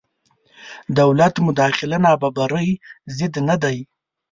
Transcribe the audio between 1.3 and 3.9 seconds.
مداخله نابرابرۍ ضد نه دی.